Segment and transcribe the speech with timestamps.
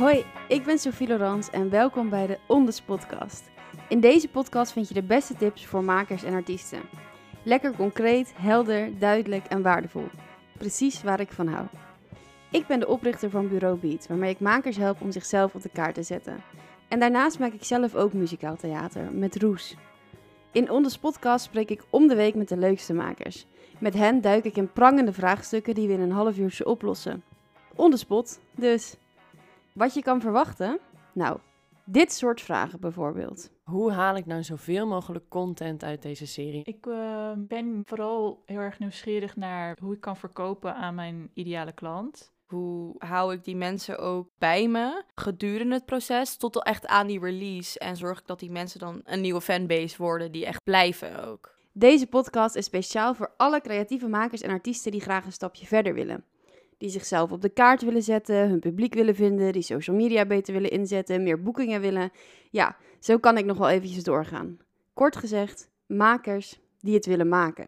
[0.00, 3.50] Hoi, ik ben Sophie Laurens en welkom bij de Ondes podcast.
[3.88, 6.80] In deze podcast vind je de beste tips voor makers en artiesten.
[7.42, 10.06] Lekker concreet, helder, duidelijk en waardevol.
[10.58, 11.66] Precies waar ik van hou.
[12.50, 15.70] Ik ben de oprichter van Bureau Beat, waarmee ik makers help om zichzelf op de
[15.72, 16.42] kaart te zetten.
[16.88, 19.76] En daarnaast maak ik zelf ook muzikaal theater met Roes.
[20.52, 23.46] In Ondes podcast spreek ik om de week met de leukste makers.
[23.78, 27.22] Met hen duik ik in prangende vraagstukken die we in een half uurtje oplossen.
[27.74, 28.96] On the spot, dus.
[29.72, 30.78] Wat je kan verwachten?
[31.12, 31.38] Nou,
[31.84, 33.50] dit soort vragen bijvoorbeeld.
[33.64, 36.64] Hoe haal ik nou zoveel mogelijk content uit deze serie?
[36.64, 41.72] Ik uh, ben vooral heel erg nieuwsgierig naar hoe ik kan verkopen aan mijn ideale
[41.72, 42.32] klant.
[42.46, 47.20] Hoe hou ik die mensen ook bij me gedurende het proces tot echt aan die
[47.20, 51.26] release en zorg ik dat die mensen dan een nieuwe fanbase worden die echt blijven
[51.26, 51.58] ook.
[51.72, 55.94] Deze podcast is speciaal voor alle creatieve makers en artiesten die graag een stapje verder
[55.94, 56.24] willen.
[56.80, 60.52] Die zichzelf op de kaart willen zetten, hun publiek willen vinden, die social media beter
[60.52, 62.10] willen inzetten, meer boekingen willen.
[62.50, 64.58] Ja, zo kan ik nog wel eventjes doorgaan.
[64.94, 67.66] Kort gezegd, makers die het willen maken.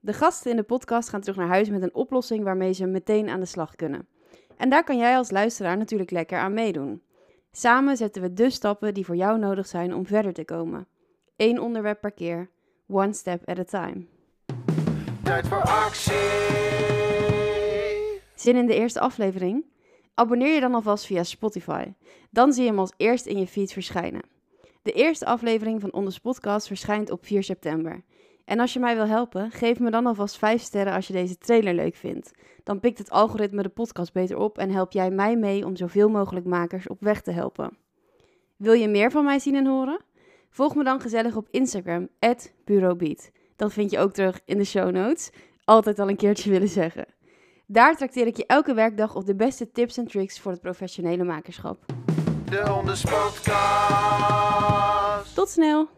[0.00, 3.28] De gasten in de podcast gaan terug naar huis met een oplossing waarmee ze meteen
[3.28, 4.06] aan de slag kunnen.
[4.56, 7.02] En daar kan jij als luisteraar natuurlijk lekker aan meedoen.
[7.52, 10.86] Samen zetten we de stappen die voor jou nodig zijn om verder te komen.
[11.36, 12.50] Eén onderwerp per keer,
[12.86, 14.06] one step at a time.
[15.22, 17.09] Tijd voor actie.
[18.40, 19.64] Zin in de eerste aflevering?
[20.14, 21.92] Abonneer je dan alvast via Spotify.
[22.30, 24.22] Dan zie je hem als eerst in je feed verschijnen.
[24.82, 28.04] De eerste aflevering van Onders Podcast verschijnt op 4 september.
[28.44, 31.38] En als je mij wil helpen, geef me dan alvast 5 sterren als je deze
[31.38, 32.30] trailer leuk vindt.
[32.64, 36.08] Dan pikt het algoritme de podcast beter op en help jij mij mee om zoveel
[36.08, 37.76] mogelijk makers op weg te helpen.
[38.56, 40.00] Wil je meer van mij zien en horen?
[40.50, 42.08] Volg me dan gezellig op Instagram,
[42.64, 43.30] bureaubeat.
[43.56, 45.30] Dat vind je ook terug in de show notes.
[45.64, 47.18] Altijd al een keertje willen zeggen.
[47.72, 51.24] Daar trakteer ik je elke werkdag op de beste tips en tricks voor het professionele
[51.24, 51.84] makerschap.
[52.44, 52.62] De.
[55.34, 55.88] Tot snel!